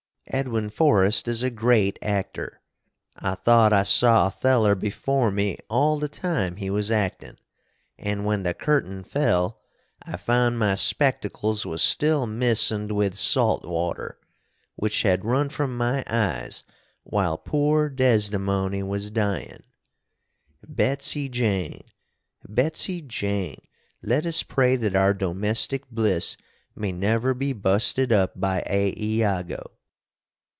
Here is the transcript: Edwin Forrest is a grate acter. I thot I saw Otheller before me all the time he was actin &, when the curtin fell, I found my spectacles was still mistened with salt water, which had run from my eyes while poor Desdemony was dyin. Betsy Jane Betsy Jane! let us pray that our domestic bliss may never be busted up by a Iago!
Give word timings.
Edwin 0.33 0.69
Forrest 0.69 1.27
is 1.27 1.43
a 1.43 1.49
grate 1.49 1.99
acter. 2.01 2.59
I 3.17 3.35
thot 3.35 3.73
I 3.73 3.83
saw 3.83 4.27
Otheller 4.27 4.75
before 4.75 5.29
me 5.29 5.57
all 5.69 5.99
the 5.99 6.07
time 6.07 6.55
he 6.55 6.69
was 6.69 6.89
actin 6.89 7.37
&, 7.77 7.97
when 8.23 8.43
the 8.43 8.53
curtin 8.53 9.03
fell, 9.03 9.59
I 10.03 10.15
found 10.15 10.57
my 10.57 10.75
spectacles 10.75 11.65
was 11.65 11.81
still 11.81 12.27
mistened 12.27 12.93
with 12.93 13.17
salt 13.17 13.65
water, 13.65 14.19
which 14.77 15.01
had 15.01 15.25
run 15.25 15.49
from 15.49 15.75
my 15.75 16.01
eyes 16.07 16.63
while 17.03 17.37
poor 17.37 17.89
Desdemony 17.89 18.83
was 18.83 19.11
dyin. 19.11 19.63
Betsy 20.65 21.27
Jane 21.27 21.83
Betsy 22.47 23.01
Jane! 23.01 23.63
let 24.01 24.25
us 24.25 24.43
pray 24.43 24.77
that 24.77 24.95
our 24.95 25.13
domestic 25.13 25.89
bliss 25.89 26.37
may 26.73 26.93
never 26.93 27.33
be 27.33 27.51
busted 27.51 28.13
up 28.13 28.39
by 28.39 28.63
a 28.69 28.93
Iago! 28.97 29.71